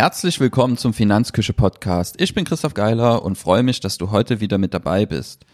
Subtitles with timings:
[0.00, 2.18] Herzlich willkommen zum Finanzküche Podcast.
[2.18, 5.44] Ich bin Christoph Geiler und freue mich, dass du heute wieder mit dabei bist.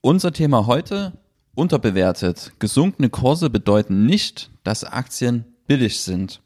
[0.00, 1.12] Unser Thema heute
[1.54, 2.50] unterbewertet.
[2.58, 6.40] Gesunkene Kurse bedeuten nicht, dass Aktien billig sind.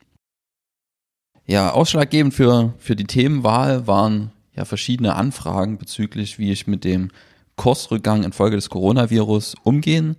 [1.46, 7.11] Ja, ausschlaggebend für, für die Themenwahl waren ja verschiedene Anfragen bezüglich, wie ich mit dem
[7.57, 10.16] Kursrückgang infolge des Coronavirus umgehen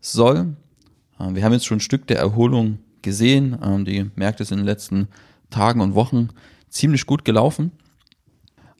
[0.00, 0.56] soll.
[1.20, 3.58] Äh, wir haben jetzt schon ein Stück der Erholung gesehen.
[3.62, 5.08] Ähm, die Märkte sind in den letzten
[5.52, 6.30] Tagen und Wochen
[6.68, 7.70] ziemlich gut gelaufen.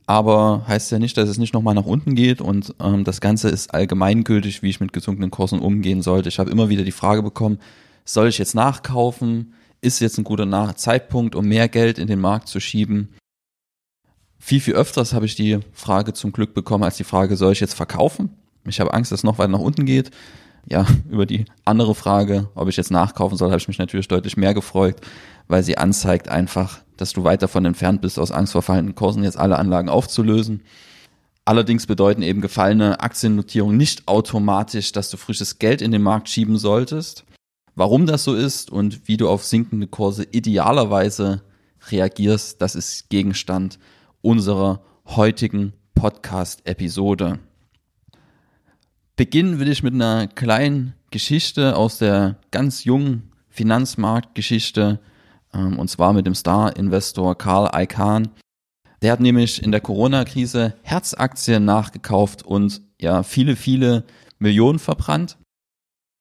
[0.07, 3.49] Aber heißt ja nicht, dass es nicht nochmal nach unten geht und ähm, das Ganze
[3.49, 6.29] ist allgemeingültig, wie ich mit gesunkenen Kursen umgehen sollte.
[6.29, 7.61] Ich habe immer wieder die Frage bekommen,
[8.05, 9.55] soll ich jetzt nachkaufen?
[9.81, 13.15] Ist jetzt ein guter Zeitpunkt, um mehr Geld in den Markt zu schieben?
[14.39, 17.61] Viel, viel öfters habe ich die Frage zum Glück bekommen als die Frage, soll ich
[17.61, 18.31] jetzt verkaufen?
[18.67, 20.11] Ich habe Angst, dass es noch weiter nach unten geht.
[20.67, 24.37] Ja, über die andere Frage, ob ich jetzt nachkaufen soll, habe ich mich natürlich deutlich
[24.37, 24.97] mehr gefreut,
[25.53, 29.23] weil sie anzeigt einfach, dass du weit davon entfernt bist, aus Angst vor fallenden Kursen
[29.23, 30.63] jetzt alle Anlagen aufzulösen.
[31.45, 36.57] Allerdings bedeuten eben gefallene Aktiennotierungen nicht automatisch, dass du frisches Geld in den Markt schieben
[36.57, 37.25] solltest.
[37.75, 41.43] Warum das so ist und wie du auf sinkende Kurse idealerweise
[41.91, 43.79] reagierst, das ist Gegenstand
[44.23, 47.41] unserer heutigen Podcast-Episode.
[49.17, 54.99] Beginnen will ich mit einer kleinen Geschichte aus der ganz jungen Finanzmarktgeschichte
[55.55, 58.29] ähm, und zwar mit dem Star-Investor Karl Icahn.
[59.03, 64.05] Der hat nämlich in der Corona-Krise Herzaktien nachgekauft und ja viele, viele
[64.39, 65.39] Millionen verbrannt.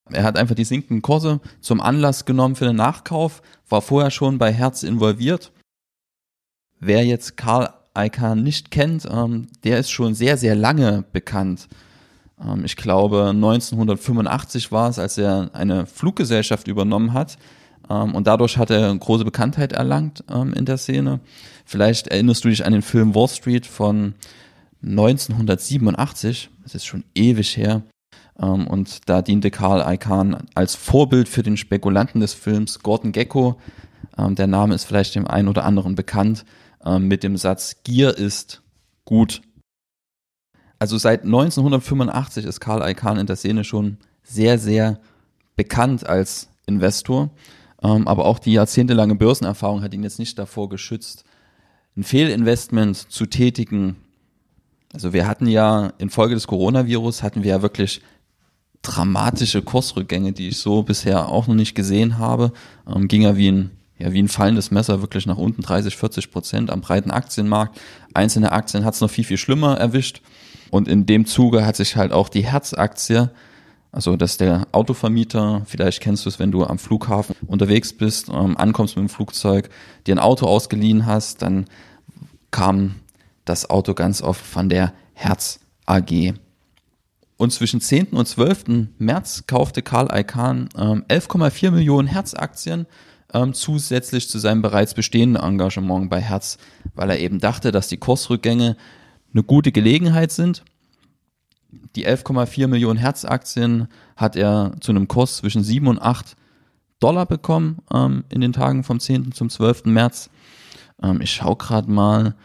[0.09, 4.37] Er hat einfach die sinkenden Kurse zum Anlass genommen für den Nachkauf, war vorher schon
[4.37, 5.51] bei Herz involviert.
[6.79, 11.67] Wer jetzt Karl Icahn nicht kennt, ähm, der ist schon sehr, sehr lange bekannt.
[12.43, 17.37] Ähm, ich glaube, 1985 war es, als er eine Fluggesellschaft übernommen hat,
[17.87, 21.19] und dadurch hat er große Bekanntheit erlangt ähm, in der Szene.
[21.65, 24.15] Vielleicht erinnerst du dich an den Film Wall Street von
[24.83, 26.49] 1987.
[26.63, 27.83] Das ist schon ewig her.
[28.39, 33.59] Ähm, und da diente Karl Icahn als Vorbild für den Spekulanten des Films Gordon Gecko.
[34.17, 36.45] Ähm, der Name ist vielleicht dem einen oder anderen bekannt
[36.85, 38.61] ähm, mit dem Satz Gier ist
[39.05, 39.41] gut.
[40.79, 44.99] Also seit 1985 ist Karl Icahn in der Szene schon sehr, sehr
[45.55, 47.29] bekannt als Investor.
[47.83, 51.23] Ähm, aber auch die jahrzehntelange Börsenerfahrung hat ihn jetzt nicht davor geschützt,
[51.97, 53.97] ein Fehlinvestment zu tätigen.
[54.93, 58.01] Also wir hatten ja infolge des Coronavirus hatten wir ja wirklich
[58.81, 62.51] dramatische Kursrückgänge, die ich so bisher auch noch nicht gesehen habe.
[62.87, 66.31] Ähm, ging ja wie ein, ja wie ein fallendes Messer wirklich nach unten 30, 40
[66.31, 67.79] Prozent am breiten Aktienmarkt.
[68.13, 70.21] Einzelne Aktien hat es noch viel, viel schlimmer erwischt.
[70.71, 73.29] Und in dem Zuge hat sich halt auch die Herzaktie
[73.91, 78.57] also, dass der Autovermieter, vielleicht kennst du es, wenn du am Flughafen unterwegs bist, ähm,
[78.57, 79.69] ankommst mit dem Flugzeug,
[80.07, 81.65] dir ein Auto ausgeliehen hast, dann
[82.51, 82.95] kam
[83.43, 86.33] das Auto ganz oft von der Herz AG.
[87.35, 88.07] Und zwischen 10.
[88.07, 88.89] und 12.
[88.97, 92.85] März kaufte Karl Icahn ähm, 11,4 Millionen Herz-Aktien
[93.33, 96.59] ähm, zusätzlich zu seinem bereits bestehenden Engagement bei Herz,
[96.93, 98.77] weil er eben dachte, dass die Kursrückgänge
[99.33, 100.63] eine gute Gelegenheit sind,
[101.95, 106.35] die 11,4 Millionen Hertz-Aktien hat er zu einem Kurs zwischen 7 und 8
[106.99, 109.31] Dollar bekommen ähm, in den Tagen vom 10.
[109.33, 109.85] zum 12.
[109.85, 110.29] März.
[111.01, 112.35] Ähm, ich schaue gerade mal,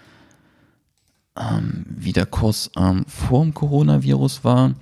[1.36, 4.74] ähm, wie der Kurs ähm, vor dem Coronavirus war.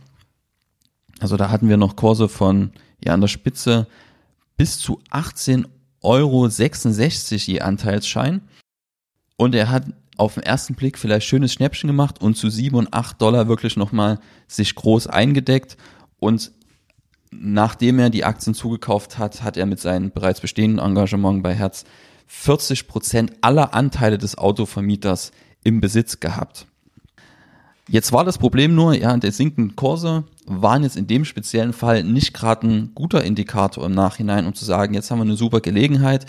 [1.21, 2.73] Also da hatten wir noch Kurse von
[3.05, 3.87] ja an der Spitze
[4.57, 5.67] bis zu 18,66
[6.03, 8.41] Euro je Anteilsschein.
[9.37, 9.85] Und er hat
[10.17, 13.77] auf den ersten Blick vielleicht schönes Schnäppchen gemacht und zu sieben und acht Dollar wirklich
[13.77, 15.77] nochmal sich groß eingedeckt
[16.19, 16.53] und
[17.31, 21.85] nachdem er die Aktien zugekauft hat, hat er mit seinem bereits bestehenden Engagement bei Herz
[22.27, 25.33] 40 Prozent aller Anteile des Autovermieters
[25.63, 26.67] im Besitz gehabt.
[27.89, 32.03] Jetzt war das Problem nur, ja, der sinkenden Kurse waren jetzt in dem speziellen Fall
[32.03, 35.61] nicht gerade ein guter Indikator im Nachhinein, um zu sagen, jetzt haben wir eine super
[35.61, 36.25] Gelegenheit.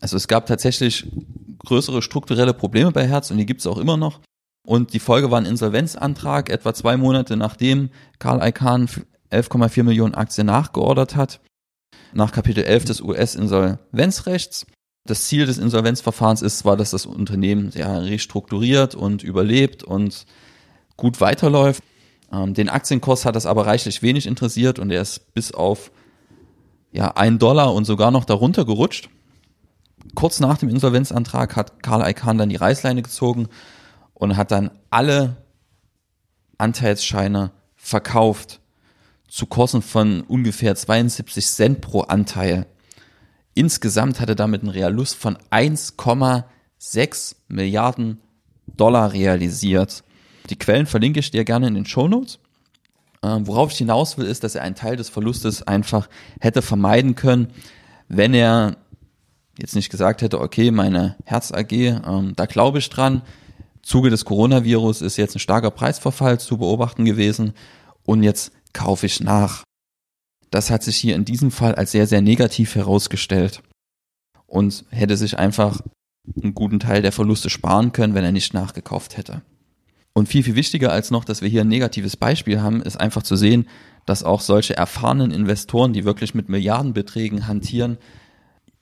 [0.00, 1.10] Also es gab tatsächlich
[1.64, 4.20] größere strukturelle Probleme bei Herz und die gibt es auch immer noch.
[4.66, 8.88] Und die Folge war ein Insolvenzantrag, etwa zwei Monate nachdem Karl Icahn
[9.30, 11.40] 11,4 Millionen Aktien nachgeordert hat,
[12.12, 14.66] nach Kapitel 11 des US-Insolvenzrechts.
[15.06, 20.26] Das Ziel des Insolvenzverfahrens ist zwar, dass das Unternehmen ja restrukturiert und überlebt und
[20.96, 21.82] gut weiterläuft.
[22.32, 25.92] Ähm, den Aktienkurs hat das aber reichlich wenig interessiert und er ist bis auf
[26.90, 29.10] ja, ein Dollar und sogar noch darunter gerutscht
[30.14, 33.48] kurz nach dem Insolvenzantrag hat Karl Icahn dann die Reißleine gezogen
[34.14, 35.36] und hat dann alle
[36.58, 38.60] Anteilsscheine verkauft
[39.28, 42.66] zu Kursen von ungefähr 72 Cent pro Anteil.
[43.54, 48.20] Insgesamt hat er damit einen Realust von 1,6 Milliarden
[48.66, 50.04] Dollar realisiert.
[50.50, 52.38] Die Quellen verlinke ich dir gerne in den Show Notes.
[53.22, 56.08] Ähm, worauf ich hinaus will, ist, dass er einen Teil des Verlustes einfach
[56.40, 57.48] hätte vermeiden können,
[58.08, 58.76] wenn er
[59.58, 63.22] jetzt nicht gesagt hätte, okay, meine Herz AG, ähm, da glaube ich dran.
[63.82, 67.52] Zuge des Coronavirus ist jetzt ein starker Preisverfall zu beobachten gewesen
[68.04, 69.62] und jetzt kaufe ich nach.
[70.50, 73.62] Das hat sich hier in diesem Fall als sehr, sehr negativ herausgestellt
[74.46, 75.80] und hätte sich einfach
[76.42, 79.42] einen guten Teil der Verluste sparen können, wenn er nicht nachgekauft hätte.
[80.12, 83.22] Und viel, viel wichtiger als noch, dass wir hier ein negatives Beispiel haben, ist einfach
[83.22, 83.68] zu sehen,
[84.06, 87.98] dass auch solche erfahrenen Investoren, die wirklich mit Milliardenbeträgen hantieren,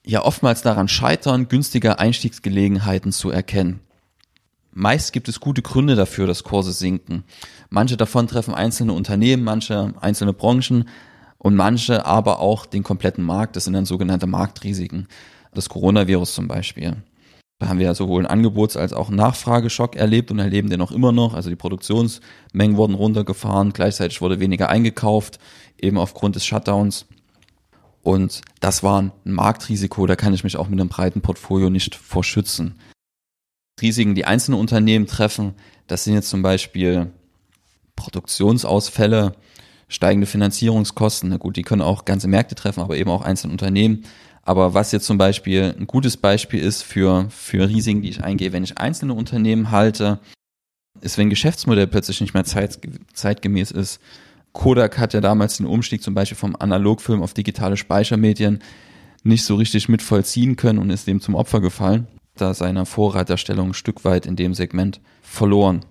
[0.04, 3.80] ja oftmals daran scheitern, günstige Einstiegsgelegenheiten zu erkennen.
[4.72, 7.24] Meist gibt es gute Gründe dafür, dass Kurse sinken.
[7.70, 10.88] Manche davon treffen einzelne Unternehmen, manche einzelne Branchen
[11.38, 13.54] und manche aber auch den kompletten Markt.
[13.54, 15.06] Das sind dann sogenannte Marktrisiken.
[15.52, 16.96] Das Coronavirus zum Beispiel.
[17.60, 20.80] Da haben wir ja sowohl einen Angebots- als auch einen Nachfrageschock erlebt und erleben den
[20.80, 21.34] auch immer noch.
[21.34, 25.38] Also die Produktionsmengen wurden runtergefahren, gleichzeitig wurde weniger eingekauft,
[25.80, 27.06] eben aufgrund des Shutdowns.
[28.04, 31.94] Und das war ein Marktrisiko, da kann ich mich auch mit einem breiten Portfolio nicht
[31.94, 32.78] vorschützen.
[33.80, 35.54] Risiken, die einzelne Unternehmen treffen,
[35.86, 37.10] das sind jetzt zum Beispiel
[37.96, 39.34] Produktionsausfälle,
[39.88, 41.30] steigende Finanzierungskosten.
[41.30, 44.04] Na gut, die können auch ganze Märkte treffen, aber eben auch einzelne Unternehmen.
[44.42, 48.52] Aber was jetzt zum Beispiel ein gutes Beispiel ist für, für Risiken, die ich eingehe,
[48.52, 50.20] wenn ich einzelne Unternehmen halte,
[51.00, 52.78] ist, wenn Geschäftsmodell plötzlich nicht mehr zeit,
[53.14, 53.98] zeitgemäß ist,
[54.54, 58.60] Kodak hat ja damals den Umstieg zum Beispiel vom Analogfilm auf digitale Speichermedien
[59.24, 62.06] nicht so richtig mit vollziehen können und ist dem zum Opfer gefallen,
[62.36, 65.84] da seine Vorreiterstellung ein Stück weit in dem Segment verloren.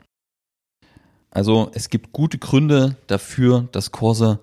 [1.30, 4.39] Also es gibt gute Gründe dafür, dass Kurse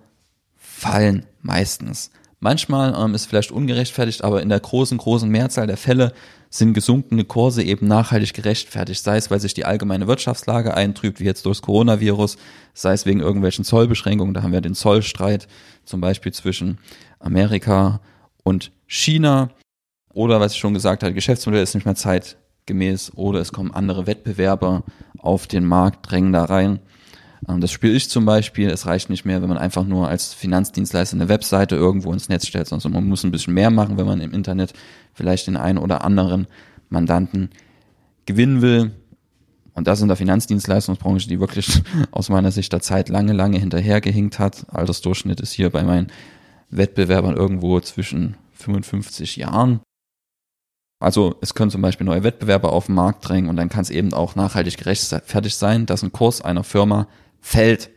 [0.57, 2.11] fallen meistens.
[2.43, 6.15] Manchmal ähm, ist vielleicht ungerechtfertigt, aber in der großen, großen Mehrzahl der Fälle
[6.49, 11.25] sind gesunkene Kurse eben nachhaltig gerechtfertigt, sei es, weil sich die allgemeine Wirtschaftslage eintrübt, wie
[11.25, 12.39] jetzt durchs Coronavirus,
[12.73, 15.49] sei es wegen irgendwelchen Zollbeschränkungen, da haben wir den Zollstreit
[15.85, 16.79] zum Beispiel zwischen
[17.19, 18.01] Amerika
[18.43, 19.51] und China,
[20.13, 24.07] oder was ich schon gesagt habe, Geschäftsmodell ist nicht mehr zeitgemäß, oder es kommen andere
[24.07, 24.83] Wettbewerber
[25.19, 26.81] auf den Markt, drängen da rein.
[27.49, 28.69] Ähm, das spüre ich zum Beispiel.
[28.69, 32.47] Es reicht nicht mehr, wenn man einfach nur als Finanzdienstleister eine Webseite irgendwo ins Netz
[32.47, 34.73] stellt, sondern man muss ein bisschen mehr machen, wenn man im Internet
[35.15, 36.47] vielleicht den einen oder anderen
[36.89, 37.51] Mandanten
[38.27, 38.93] gewinnen will.
[39.73, 44.39] Und das in der Finanzdienstleistungsbranche, die wirklich aus meiner Sicht der Zeit lange, lange hinterhergehinkt
[44.39, 44.67] hat.
[44.69, 46.09] Altersdurchschnitt ist hier bei meinen
[46.71, 49.81] Wettbewerbern irgendwo zwischen 55 Jahren.
[51.01, 53.91] Also es können zum Beispiel neue Wettbewerber auf den Markt drängen und dann kann es
[53.91, 57.09] eben auch nachhaltig gerechtfertigt sein, dass ein Kurs einer Firma
[57.41, 57.91] fällt.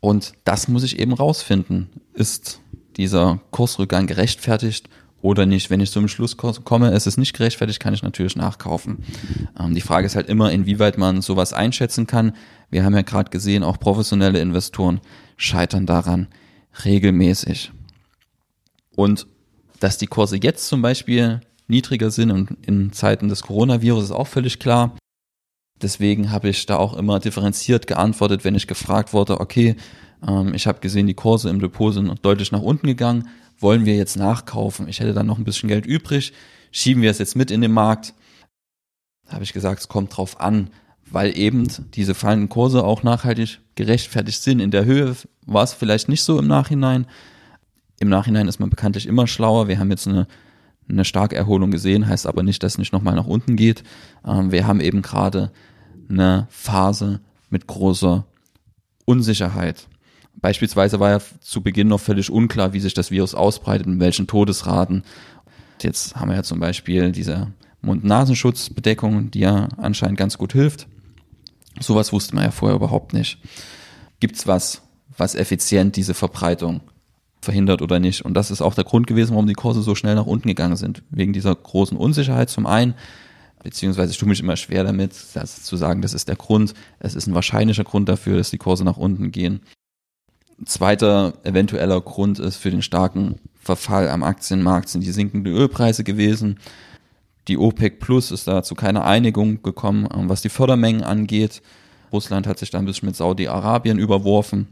[0.00, 1.88] Und das muss ich eben rausfinden.
[2.14, 2.60] Ist
[2.96, 4.88] dieser Kursrückgang gerechtfertigt
[5.20, 5.70] oder nicht?
[5.70, 9.04] Wenn ich zum Schluss komme, es ist nicht gerechtfertigt, kann ich natürlich nachkaufen.
[9.58, 12.32] Ähm, die Frage ist halt immer, inwieweit man sowas einschätzen kann.
[12.70, 15.00] Wir haben ja gerade gesehen, auch professionelle Investoren
[15.36, 16.28] scheitern daran
[16.84, 17.72] regelmäßig.
[18.96, 19.26] Und
[19.80, 24.26] dass die Kurse jetzt zum Beispiel niedriger sind und in Zeiten des Coronavirus ist auch
[24.26, 24.96] völlig klar.
[25.82, 29.76] Deswegen habe ich da auch immer differenziert geantwortet, wenn ich gefragt wurde, okay,
[30.26, 33.96] ähm, ich habe gesehen, die Kurse im Depot sind deutlich nach unten gegangen, wollen wir
[33.96, 34.88] jetzt nachkaufen?
[34.88, 36.32] Ich hätte dann noch ein bisschen Geld übrig,
[36.70, 38.14] schieben wir es jetzt mit in den Markt?
[39.26, 40.70] Da habe ich gesagt, es kommt drauf an,
[41.10, 44.60] weil eben diese fallenden Kurse auch nachhaltig gerechtfertigt sind.
[44.60, 47.06] In der Höhe war es vielleicht nicht so im Nachhinein.
[48.00, 49.68] Im Nachhinein ist man bekanntlich immer schlauer.
[49.68, 50.26] Wir haben jetzt eine
[50.90, 53.82] eine starke Erholung gesehen, heißt aber nicht, dass es nicht nochmal nach unten geht.
[54.26, 55.50] Ähm, wir haben eben gerade
[56.10, 58.24] eine Phase mit großer
[59.04, 59.88] Unsicherheit.
[60.36, 64.26] Beispielsweise war ja zu Beginn noch völlig unklar, wie sich das Virus ausbreitet, in welchen
[64.26, 65.04] Todesraten.
[65.82, 67.48] Jetzt haben wir ja zum Beispiel diese
[67.82, 70.86] Mund-Nasenschutzbedeckung, die ja anscheinend ganz gut hilft.
[71.78, 73.38] Sowas wusste man ja vorher überhaupt nicht.
[74.20, 74.82] Gibt's was,
[75.16, 76.80] was effizient diese Verbreitung
[77.40, 78.24] verhindert oder nicht.
[78.24, 80.76] Und das ist auch der Grund gewesen, warum die Kurse so schnell nach unten gegangen
[80.76, 81.02] sind.
[81.10, 82.94] Wegen dieser großen Unsicherheit zum einen,
[83.62, 86.74] beziehungsweise ich tue mich immer schwer damit, das zu sagen, das ist der Grund.
[86.98, 89.60] Es ist ein wahrscheinlicher Grund dafür, dass die Kurse nach unten gehen.
[90.64, 96.58] zweiter eventueller Grund ist für den starken Verfall am Aktienmarkt sind die sinkenden Ölpreise gewesen.
[97.48, 101.62] Die OPEC Plus ist da zu keiner Einigung gekommen, was die Fördermengen angeht.
[102.12, 104.68] Russland hat sich da ein bisschen mit Saudi-Arabien überworfen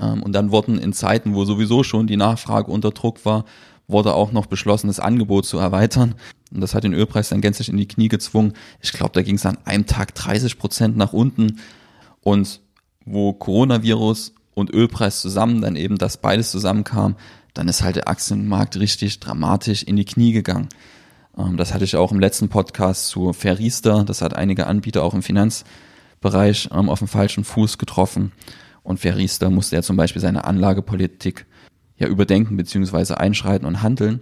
[0.00, 3.44] ähm, und dann wurden in Zeiten, wo sowieso schon die Nachfrage unter Druck war,
[3.88, 6.14] wurde auch noch beschlossen, das Angebot zu erweitern.
[6.52, 8.52] Und das hat den Ölpreis dann gänzlich in die Knie gezwungen.
[8.80, 11.60] Ich glaube, da ging es an einem Tag 30 Prozent nach unten.
[12.20, 12.60] Und
[13.04, 17.16] wo Coronavirus und Ölpreis zusammen, dann eben das beides zusammenkam,
[17.54, 20.68] dann ist halt der Aktienmarkt richtig dramatisch in die Knie gegangen.
[21.36, 24.04] Ähm, das hatte ich auch im letzten Podcast zu Ferrister.
[24.04, 28.32] Das hat einige Anbieter auch im Finanzbereich ähm, auf dem falschen Fuß getroffen.
[28.82, 31.46] Und Ferrister musste ja zum Beispiel seine Anlagepolitik
[31.98, 34.20] ja überdenken beziehungsweise einschreiten und handeln,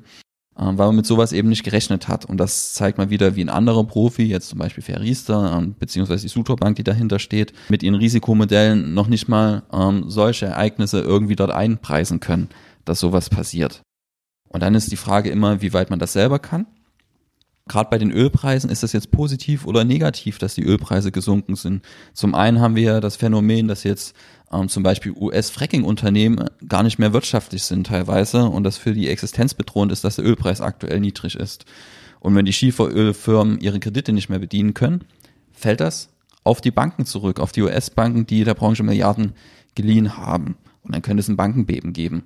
[0.56, 2.24] weil man mit sowas eben nicht gerechnet hat.
[2.24, 6.28] Und das zeigt mal wieder, wie ein anderer Profi, jetzt zum Beispiel Ferrister beziehungsweise die
[6.28, 9.62] Sutorbank, die dahinter steht, mit ihren Risikomodellen noch nicht mal
[10.06, 12.48] solche Ereignisse irgendwie dort einpreisen können,
[12.84, 13.82] dass sowas passiert.
[14.48, 16.66] Und dann ist die Frage immer, wie weit man das selber kann
[17.66, 21.82] Gerade bei den Ölpreisen ist das jetzt positiv oder negativ, dass die Ölpreise gesunken sind.
[22.12, 24.14] Zum einen haben wir ja das Phänomen, dass jetzt
[24.52, 29.54] ähm, zum Beispiel US-Fracking-Unternehmen gar nicht mehr wirtschaftlich sind teilweise und das für die Existenz
[29.54, 31.64] bedrohend ist, dass der Ölpreis aktuell niedrig ist.
[32.20, 35.04] Und wenn die Schieferölfirmen ihre Kredite nicht mehr bedienen können,
[35.52, 36.10] fällt das
[36.42, 39.32] auf die Banken zurück, auf die US-Banken, die der Branche Milliarden
[39.74, 40.56] geliehen haben.
[40.82, 42.24] Und dann könnte es ein Bankenbeben geben.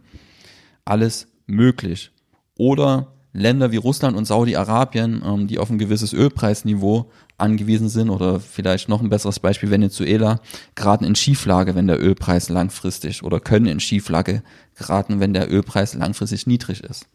[0.84, 2.10] Alles möglich.
[2.56, 8.40] Oder Länder wie Russland und Saudi-Arabien, ähm, die auf ein gewisses Ölpreisniveau angewiesen sind oder
[8.40, 10.40] vielleicht noch ein besseres Beispiel Venezuela,
[10.74, 14.42] geraten in Schieflage, wenn der Ölpreis langfristig oder können in Schieflage
[14.76, 17.06] geraten, wenn der Ölpreis langfristig niedrig ist.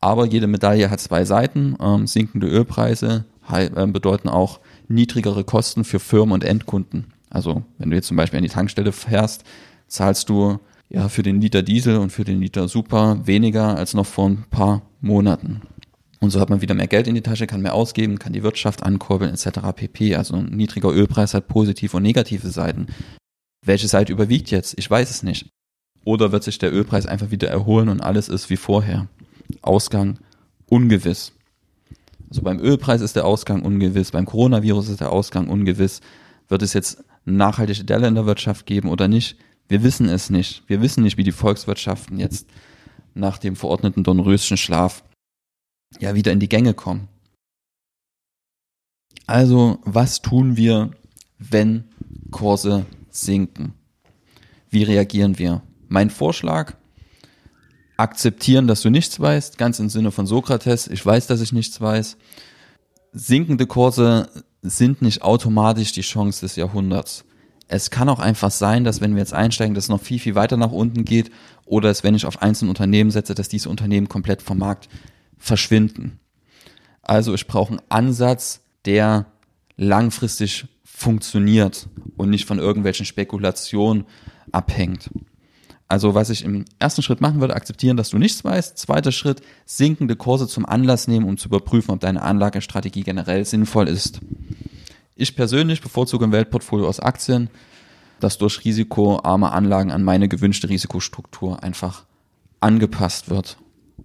[0.00, 1.76] Aber jede Medaille hat zwei Seiten.
[1.80, 7.12] Ähm, sinkende Ölpreise äh, bedeuten auch niedrigere Kosten für Firmen und Endkunden.
[7.30, 9.44] Also wenn du jetzt zum Beispiel an die Tankstelle fährst,
[9.86, 10.58] zahlst du
[10.92, 14.44] ja für den Liter Diesel und für den Liter Super weniger als noch vor ein
[14.50, 15.62] paar Monaten.
[16.20, 18.44] Und so hat man wieder mehr Geld in die Tasche, kann mehr ausgeben, kann die
[18.44, 19.60] Wirtschaft ankurbeln etc.
[19.74, 20.14] pp.
[20.14, 22.86] Also ein niedriger Ölpreis hat positive und negative Seiten.
[23.64, 24.78] Welche Seite überwiegt jetzt?
[24.78, 25.48] Ich weiß es nicht.
[26.04, 29.08] Oder wird sich der Ölpreis einfach wieder erholen und alles ist wie vorher?
[29.62, 30.18] Ausgang
[30.66, 31.32] ungewiss.
[32.28, 36.00] Also beim Ölpreis ist der Ausgang ungewiss, beim Coronavirus ist der Ausgang ungewiss.
[36.48, 39.36] Wird es jetzt nachhaltige Delle in der Wirtschaft geben oder nicht?
[39.72, 40.64] Wir wissen es nicht.
[40.66, 42.46] Wir wissen nicht, wie die Volkswirtschaften jetzt
[43.14, 45.02] nach dem verordneten Dornröschen-Schlaf
[45.98, 47.08] ja wieder in die Gänge kommen.
[49.26, 50.90] Also, was tun wir,
[51.38, 51.84] wenn
[52.30, 53.72] Kurse sinken?
[54.68, 55.62] Wie reagieren wir?
[55.88, 56.74] Mein Vorschlag,
[57.96, 61.80] akzeptieren, dass du nichts weißt, ganz im Sinne von Sokrates, ich weiß, dass ich nichts
[61.80, 62.18] weiß.
[63.14, 64.28] Sinkende Kurse
[64.60, 67.24] sind nicht automatisch die Chance des Jahrhunderts
[67.72, 70.34] es kann auch einfach sein, dass wenn wir jetzt einsteigen, dass es noch viel, viel
[70.34, 71.30] weiter nach unten geht
[71.64, 74.90] oder dass wenn ich auf einzelne Unternehmen setze, dass diese Unternehmen komplett vom Markt
[75.38, 76.20] verschwinden.
[77.00, 79.24] Also ich brauche einen Ansatz, der
[79.78, 81.88] langfristig funktioniert
[82.18, 84.04] und nicht von irgendwelchen Spekulationen
[84.52, 85.10] abhängt.
[85.88, 88.76] Also was ich im ersten Schritt machen würde, akzeptieren, dass du nichts weißt.
[88.76, 93.88] Zweiter Schritt, sinkende Kurse zum Anlass nehmen, um zu überprüfen, ob deine Anlagestrategie generell sinnvoll
[93.88, 94.20] ist.
[95.14, 97.50] Ich persönlich bevorzuge ein Weltportfolio aus Aktien,
[98.20, 102.04] das durch risikoarme Anlagen an meine gewünschte Risikostruktur einfach
[102.60, 103.58] angepasst wird.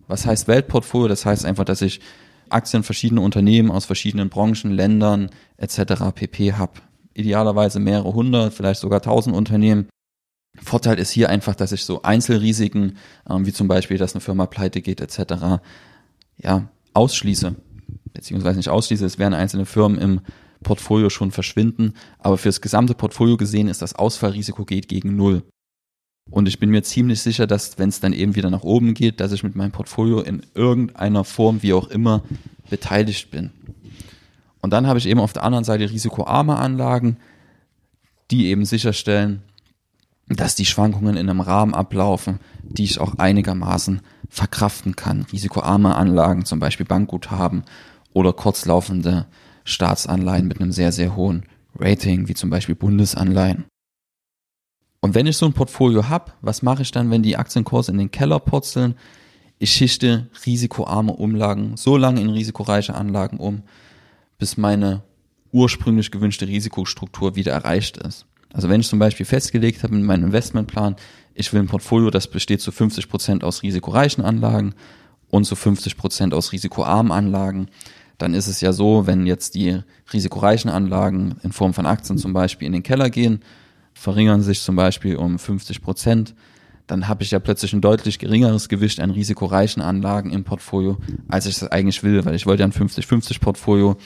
[0.07, 1.07] Was heißt Weltportfolio?
[1.07, 2.01] Das heißt einfach, dass ich
[2.49, 6.11] Aktien verschiedener Unternehmen aus verschiedenen Branchen, Ländern etc.
[6.13, 6.53] pp.
[6.53, 6.81] habe.
[7.13, 9.87] Idealerweise mehrere hundert, vielleicht sogar tausend Unternehmen.
[10.61, 12.97] Vorteil ist hier einfach, dass ich so Einzelrisiken,
[13.29, 15.61] ähm, wie zum Beispiel, dass eine Firma pleite geht etc.,
[16.37, 17.55] ja, ausschließe.
[18.13, 20.21] Beziehungsweise nicht ausschließe, es werden einzelne Firmen im
[20.63, 21.93] Portfolio schon verschwinden.
[22.19, 25.43] Aber fürs gesamte Portfolio gesehen ist das Ausfallrisiko geht gegen Null.
[26.29, 29.19] Und ich bin mir ziemlich sicher, dass wenn es dann eben wieder nach oben geht,
[29.19, 32.23] dass ich mit meinem Portfolio in irgendeiner Form, wie auch immer,
[32.69, 33.51] beteiligt bin.
[34.61, 37.17] Und dann habe ich eben auf der anderen Seite risikoarme Anlagen,
[38.29, 39.41] die eben sicherstellen,
[40.27, 45.25] dass die Schwankungen in einem Rahmen ablaufen, die ich auch einigermaßen verkraften kann.
[45.31, 47.63] Risikoarme Anlagen, zum Beispiel Bankguthaben
[48.11, 49.27] oder kurzlaufende
[49.67, 51.43] Staatsanleihen mit einem sehr, sehr hohen
[51.77, 53.65] Rating, wie zum Beispiel Bundesanleihen.
[55.01, 57.97] Und wenn ich so ein Portfolio habe, was mache ich dann, wenn die Aktienkurse in
[57.97, 58.95] den Keller purzeln?
[59.59, 63.63] Ich schichte risikoarme Umlagen so lange in risikoreiche Anlagen um,
[64.37, 65.03] bis meine
[65.51, 68.25] ursprünglich gewünschte Risikostruktur wieder erreicht ist.
[68.53, 70.95] Also wenn ich zum Beispiel festgelegt habe in meinem Investmentplan,
[71.33, 74.75] ich will ein Portfolio, das besteht zu 50 Prozent aus risikoreichen Anlagen
[75.29, 77.67] und zu 50 Prozent aus risikoarmen Anlagen,
[78.17, 79.79] dann ist es ja so, wenn jetzt die
[80.11, 83.41] risikoreichen Anlagen in Form von Aktien zum Beispiel in den Keller gehen,
[83.93, 86.35] verringern sich zum Beispiel um 50 Prozent,
[86.87, 90.97] dann habe ich ja plötzlich ein deutlich geringeres Gewicht an risikoreichen Anlagen im Portfolio,
[91.27, 93.97] als ich das eigentlich will, weil ich wollte ja ein 50-50 Portfolio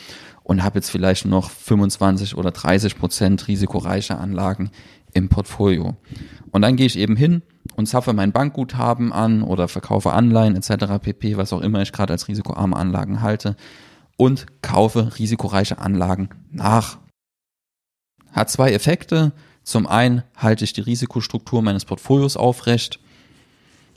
[0.44, 4.72] und habe jetzt vielleicht noch 25 oder 30 Prozent risikoreiche Anlagen
[5.14, 5.96] im Portfolio.
[6.52, 7.44] Und dann gehe ich eben hin
[7.76, 11.00] und zapfe mein Bankguthaben an oder verkaufe Anleihen etc.
[11.02, 13.56] pp, was auch immer ich gerade als risikoarme Anlagen halte
[14.22, 17.00] und kaufe risikoreiche Anlagen nach.
[18.32, 19.32] Hat zwei Effekte.
[19.64, 23.00] Zum einen halte ich die Risikostruktur meines Portfolios aufrecht.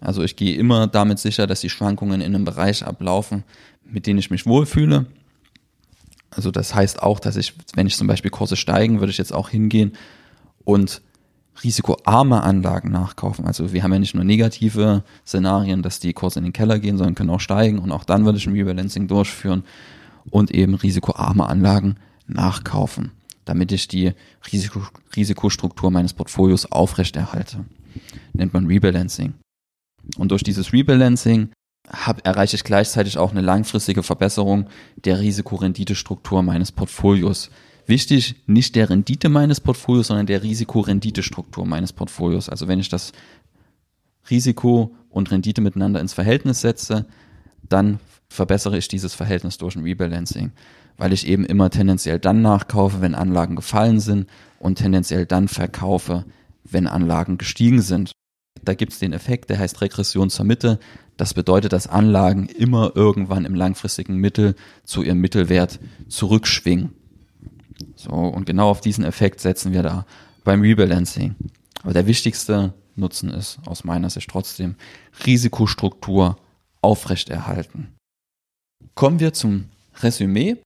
[0.00, 3.44] Also ich gehe immer damit sicher, dass die Schwankungen in einem Bereich ablaufen,
[3.84, 5.04] mit denen ich mich wohlfühle.
[6.30, 9.34] Also das heißt auch, dass ich, wenn ich zum Beispiel Kurse steigen, würde ich jetzt
[9.34, 9.92] auch hingehen
[10.64, 11.02] und
[11.62, 13.46] risikoarme Anlagen nachkaufen.
[13.46, 16.96] Also wir haben ja nicht nur negative Szenarien, dass die Kurse in den Keller gehen,
[16.96, 19.64] sondern können auch steigen und auch dann würde ich ein Rebalancing durchführen
[20.30, 23.12] und eben risikoarme Anlagen nachkaufen,
[23.44, 24.12] damit ich die
[24.50, 24.82] Risiko,
[25.14, 27.64] Risikostruktur meines Portfolios aufrechterhalte.
[28.32, 29.34] Nennt man Rebalancing.
[30.16, 31.50] Und durch dieses Rebalancing
[31.88, 37.50] hab, erreiche ich gleichzeitig auch eine langfristige Verbesserung der Risikorenditestruktur meines Portfolios.
[37.86, 42.48] Wichtig, nicht der Rendite meines Portfolios, sondern der Risikorenditestruktur meines Portfolios.
[42.48, 43.12] Also wenn ich das
[44.30, 47.04] Risiko und Rendite miteinander ins Verhältnis setze,
[47.68, 50.52] dann verbessere ich dieses Verhältnis durch ein Rebalancing,
[50.96, 54.28] weil ich eben immer tendenziell dann nachkaufe, wenn Anlagen gefallen sind
[54.58, 56.24] und tendenziell dann verkaufe,
[56.64, 58.12] wenn Anlagen gestiegen sind.
[58.62, 60.78] Da gibt es den Effekt, der heißt Regression zur Mitte.
[61.16, 64.54] Das bedeutet, dass Anlagen immer irgendwann im langfristigen Mittel
[64.84, 66.92] zu ihrem Mittelwert zurückschwingen.
[67.96, 70.06] So, und genau auf diesen Effekt setzen wir da
[70.44, 71.34] beim Rebalancing.
[71.82, 74.76] Aber der wichtigste Nutzen ist aus meiner Sicht trotzdem
[75.26, 76.36] Risikostruktur
[76.84, 77.94] aufrechterhalten.
[78.94, 79.70] Kommen wir zum
[80.02, 80.58] Resümee.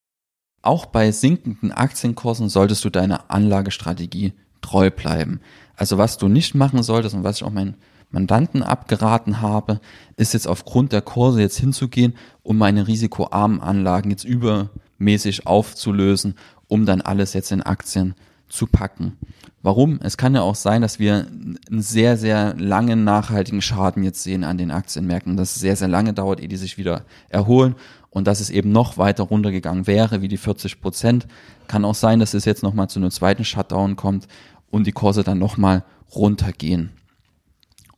[0.60, 5.40] Auch bei sinkenden Aktienkursen solltest du deiner Anlagestrategie treu bleiben.
[5.76, 7.76] Also was du nicht machen solltest und was ich auch meinen
[8.10, 9.80] Mandanten abgeraten habe,
[10.16, 16.34] ist jetzt aufgrund der Kurse jetzt hinzugehen, um meine risikoarmen Anlagen jetzt übermäßig aufzulösen
[16.68, 18.14] um dann alles jetzt in Aktien
[18.48, 19.16] zu packen.
[19.62, 19.98] Warum?
[20.02, 24.44] Es kann ja auch sein, dass wir einen sehr, sehr langen nachhaltigen Schaden jetzt sehen
[24.44, 27.74] an den Aktienmärkten, dass es sehr, sehr lange dauert, ehe die sich wieder erholen
[28.10, 31.26] und dass es eben noch weiter runtergegangen wäre, wie die 40 Prozent.
[31.66, 34.28] Kann auch sein, dass es jetzt nochmal zu einem zweiten Shutdown kommt
[34.70, 35.84] und die Kurse dann nochmal
[36.14, 36.90] runtergehen.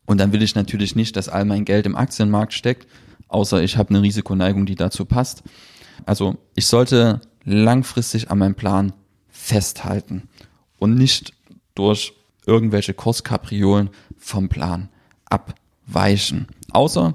[0.06, 2.88] Und dann will ich natürlich nicht, dass all mein Geld im Aktienmarkt steckt,
[3.28, 5.44] außer ich habe eine Risikoneigung, die dazu passt.
[6.06, 8.92] Also ich sollte langfristig an meinem Plan
[9.28, 10.28] festhalten
[10.80, 11.32] und nicht
[11.76, 12.14] durch
[12.44, 14.88] irgendwelche Kurskapriolen vom Plan
[15.26, 16.48] abweichen.
[16.72, 17.14] Außer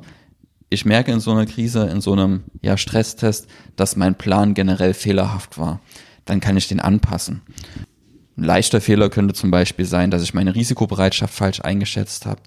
[0.69, 4.93] ich merke in so einer Krise, in so einem ja, Stresstest, dass mein Plan generell
[4.93, 5.81] fehlerhaft war.
[6.25, 7.41] Dann kann ich den anpassen.
[8.37, 12.41] Ein leichter Fehler könnte zum Beispiel sein, dass ich meine Risikobereitschaft falsch eingeschätzt habe.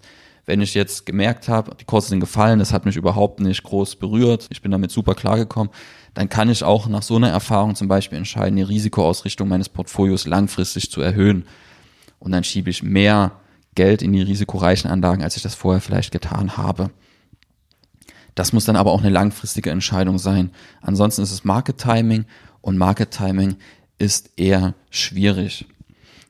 [0.46, 3.96] Wenn ich jetzt gemerkt habe, die Kurse sind gefallen, das hat mich überhaupt nicht groß
[3.96, 5.72] berührt, ich bin damit super klargekommen,
[6.18, 10.26] dann kann ich auch nach so einer Erfahrung zum Beispiel entscheiden, die Risikoausrichtung meines Portfolios
[10.26, 11.46] langfristig zu erhöhen.
[12.18, 13.38] Und dann schiebe ich mehr
[13.76, 16.90] Geld in die risikoreichen Anlagen, als ich das vorher vielleicht getan habe.
[18.34, 20.50] Das muss dann aber auch eine langfristige Entscheidung sein.
[20.80, 22.24] Ansonsten ist es Market Timing
[22.62, 23.54] und Market Timing
[23.98, 25.66] ist eher schwierig.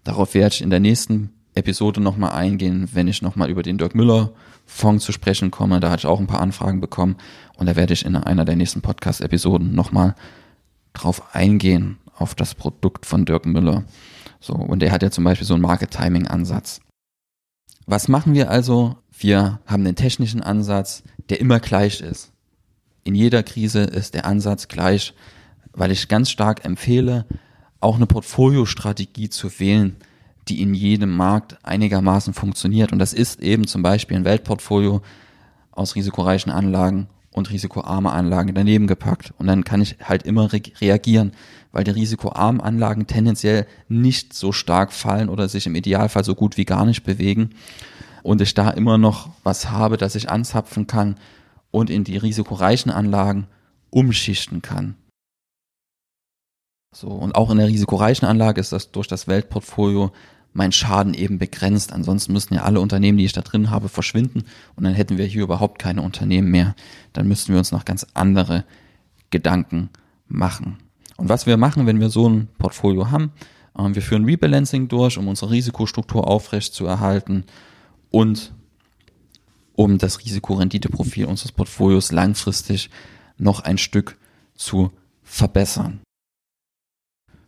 [0.05, 3.95] Darauf werde ich in der nächsten Episode nochmal eingehen, wenn ich nochmal über den Dirk
[3.95, 4.35] Müller
[4.69, 5.81] Fonds zu sprechen komme.
[5.81, 7.17] Da hatte ich auch ein paar Anfragen bekommen
[7.57, 10.15] und da werde ich in einer der nächsten Podcast-Episoden nochmal
[10.93, 13.85] drauf eingehen, auf das Produkt von Dirk Müller.
[14.41, 16.81] So, und der hat ja zum Beispiel so einen Market-Timing-Ansatz.
[17.87, 18.97] Was machen wir also?
[19.11, 22.33] Wir haben den technischen Ansatz, der immer gleich ist.
[23.05, 25.15] In jeder Krise ist der Ansatz gleich,
[25.73, 27.25] weil ich ganz stark empfehle,
[27.81, 29.97] auch eine Portfoliostrategie zu wählen,
[30.49, 32.93] die in jedem Markt einigermaßen funktioniert.
[32.93, 35.03] Und das ist eben zum Beispiel ein Weltportfolio
[35.73, 39.33] aus risikoreichen Anlagen und risikoarme Anlagen daneben gepackt.
[39.39, 41.33] Und dann kann ich halt immer re reagieren,
[41.73, 46.57] weil die risikoarmen Anlagen tendenziell nicht so stark fallen oder sich im Idealfall so gut
[46.57, 47.51] wie gar nicht bewegen.
[48.23, 51.17] Und ich da immer noch was habe, das ich anzapfen kann
[51.71, 53.47] und in die risikoreichen Anlagen
[53.91, 54.97] umschichten kann.
[56.95, 60.11] So, und auch in der risikoreichen Anlage ist das durch das Weltportfolio
[60.59, 61.93] mein Schaden eben begrenzt.
[61.93, 64.43] Ansonsten müssten ja alle Unternehmen, die ich da drin habe, verschwinden
[64.75, 66.75] und dann hätten wir hier überhaupt keine Unternehmen mehr.
[67.13, 68.65] Dann müssten wir uns noch ganz andere
[69.31, 69.89] Gedanken
[70.27, 70.79] machen.
[71.17, 73.33] Und was wir machen, wenn wir so ein Portfolio haben,
[73.79, 77.45] äh, wir führen Rebalancing durch, um unsere Risikostruktur aufrecht zu erhalten
[78.11, 78.53] und
[79.75, 82.91] um das Risikorenditeprofil unseres Portfolios langfristig
[83.37, 84.19] noch ein Stück
[84.57, 84.91] zu
[85.23, 86.01] verbessern.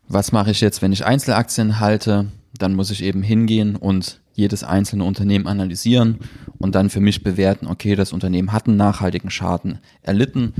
[0.07, 2.31] Was mache ich jetzt, wenn ich Einzelaktien halte?
[2.62, 6.18] Dann muss ich eben hingehen und jedes einzelne Unternehmen analysieren
[6.59, 10.55] und dann für mich bewerten, okay, das Unternehmen hat einen nachhaltigen Schaden erlitten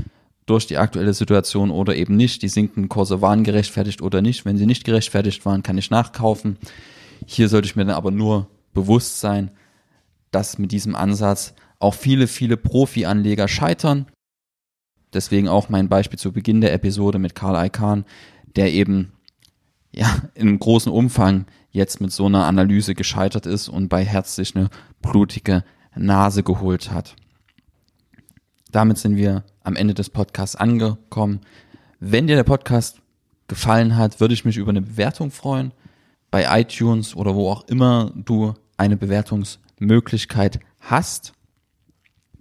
[0.45, 2.41] durch die aktuelle Situation oder eben nicht.
[2.41, 4.45] Die sinkenden Kurse waren gerechtfertigt oder nicht.
[4.45, 6.57] Wenn sie nicht gerechtfertigt waren, kann ich nachkaufen.
[7.25, 9.51] Hier sollte ich mir dann aber nur bewusst sein,
[10.31, 14.07] dass mit diesem Ansatz auch viele, viele Profi-Anleger scheitern.
[15.13, 18.05] Deswegen auch mein Beispiel zu Beginn der Episode mit Karl Icahn,
[18.55, 19.13] der eben
[19.93, 24.55] ja einem großen Umfang jetzt mit so einer Analyse gescheitert ist und bei Herz sich
[24.55, 24.69] eine
[25.01, 25.63] blutige
[25.95, 27.15] Nase geholt hat.
[28.71, 31.41] damit sind wir am Ende des Podcasts angekommen.
[31.99, 33.01] Wenn dir der Podcast
[33.47, 35.73] gefallen hat, würde ich mich über eine Bewertung freuen.
[36.31, 41.33] Bei iTunes oder wo auch immer du eine Bewertungsmöglichkeit hast.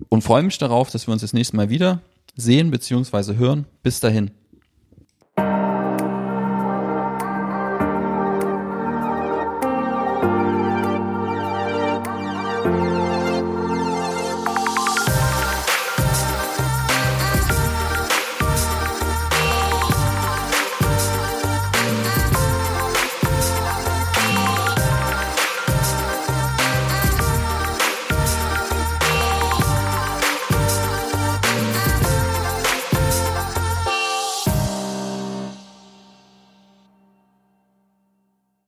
[0.09, 2.01] Und freue mich darauf, dass wir uns das nächste Mal wieder
[2.37, 3.35] sehen bzw.
[3.35, 3.67] hören.
[3.83, 4.31] Bis dahin.